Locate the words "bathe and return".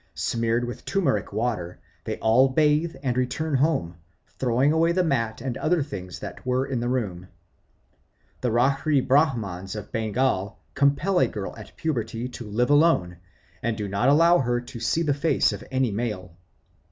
2.49-3.53